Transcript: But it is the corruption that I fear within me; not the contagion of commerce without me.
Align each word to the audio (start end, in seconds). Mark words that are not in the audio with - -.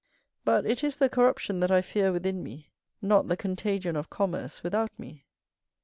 But 0.43 0.65
it 0.65 0.83
is 0.83 0.97
the 0.97 1.09
corruption 1.09 1.59
that 1.59 1.69
I 1.69 1.83
fear 1.83 2.11
within 2.11 2.41
me; 2.41 2.71
not 3.03 3.27
the 3.27 3.37
contagion 3.37 3.95
of 3.95 4.09
commerce 4.09 4.63
without 4.63 4.89
me. 4.97 5.27